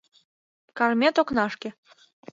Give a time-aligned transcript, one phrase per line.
[0.77, 1.69] Кармет— окнашке.